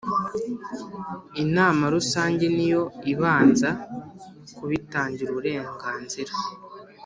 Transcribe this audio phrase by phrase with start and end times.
[1.43, 3.69] Inama Rusange niyo ibanza
[4.55, 6.31] kubitangira uburenganzira